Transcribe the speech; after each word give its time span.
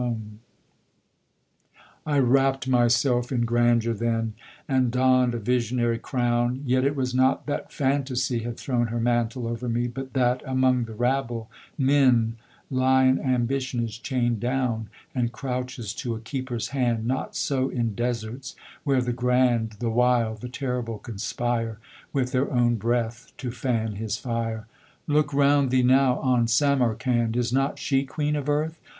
[Illustration: 0.01 0.39
Tamerlane] 2.05 2.25
I 2.25 2.27
wrapp'd 2.27 2.67
myself 2.67 3.31
in 3.31 3.41
grandeur 3.45 3.93
then, 3.93 4.33
And 4.67 4.89
donn'd 4.89 5.35
a 5.35 5.37
visionary 5.37 5.99
crown 5.99 6.63
Yet 6.65 6.83
it 6.83 6.95
was 6.95 7.13
not 7.13 7.45
that 7.45 7.71
Fantasy 7.71 8.39
Had 8.39 8.57
thrown 8.57 8.87
her 8.87 8.99
mantle 8.99 9.45
over 9.47 9.69
me 9.69 9.87
But 9.87 10.13
that, 10.13 10.41
among 10.43 10.85
the 10.85 10.95
rabble 10.95 11.51
men, 11.77 12.37
Lion 12.71 13.19
ambition 13.19 13.83
is 13.83 13.99
chained 13.99 14.39
down 14.39 14.89
And 15.13 15.31
crouches 15.31 15.93
to 15.97 16.15
a 16.15 16.19
keeper's 16.19 16.69
hand 16.69 17.05
Not 17.05 17.35
so 17.35 17.69
in 17.69 17.93
deserts 17.93 18.55
where 18.83 19.03
the 19.03 19.13
grand 19.13 19.73
The 19.73 19.91
wild 19.91 20.41
the 20.41 20.49
terrible 20.49 20.97
conspire 20.97 21.77
With 22.11 22.31
their 22.31 22.51
own 22.51 22.77
breath 22.77 23.31
to 23.37 23.51
fan 23.51 23.97
his 23.97 24.17
fire. 24.17 24.65
Look'round 25.05 25.69
thee 25.69 25.83
now 25.83 26.17
on 26.21 26.47
Samarcand! 26.47 27.37
Is 27.37 27.53
not 27.53 27.77
she 27.77 28.03
queen 28.03 28.35
of 28.35 28.49
Earth? 28.49 28.79